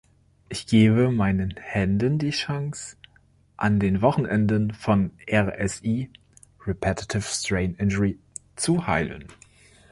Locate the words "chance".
2.31-2.97